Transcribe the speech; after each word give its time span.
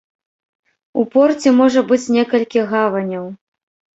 У 1.01 1.03
порце 1.15 1.49
можа 1.59 1.83
быць 1.91 2.11
некалькі 2.17 2.63
гаваняў. 2.71 3.29